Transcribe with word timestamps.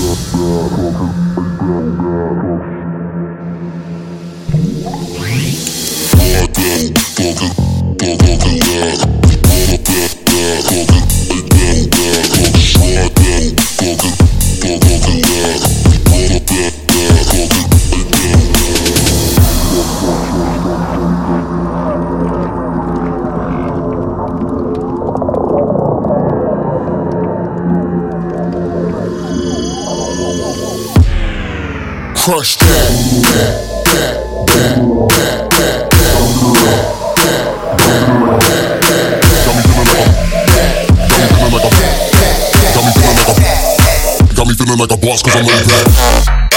Talking, 0.00 0.40
Crush 32.30 32.58
that. 32.58 32.66
Got 44.36 44.46
me 44.46 44.54
feeling 44.54 44.78
like 44.78 44.92
a 44.92 44.96
boss 44.96 45.24
cause 45.24 45.34
I'm 45.34 45.44
laid 45.44 45.66
back. 45.66 46.49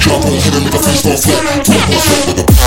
Jump 0.00 0.24
on, 0.26 0.32
hit 0.32 0.52
him, 0.52 0.64
make 0.64 0.74
a 0.74 0.78
face 0.78 1.02
fall 1.02 1.16
flat. 1.16 1.64
Jump 1.64 1.88
on, 1.88 2.00
flip 2.00 2.36
with 2.36 2.44
a 2.44 2.63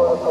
You've 0.00 0.30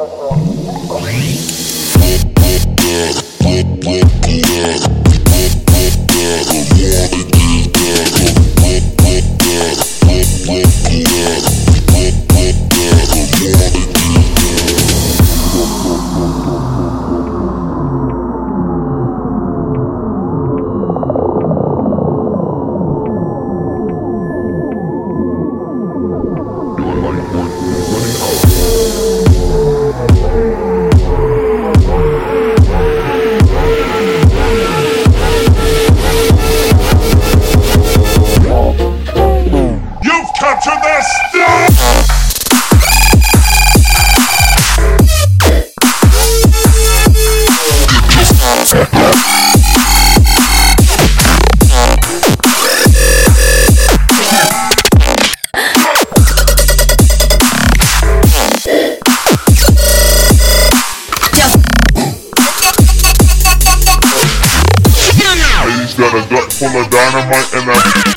full 66.60 66.82
of 66.82 66.90
dynamite 66.90 67.54
and 67.54 67.70
a 67.70 68.09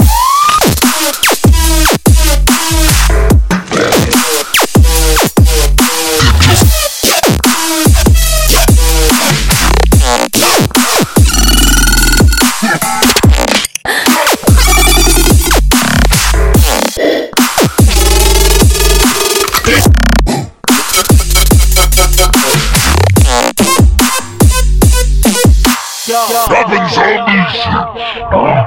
Dropping 26.32 26.88
zombies! 26.88 28.61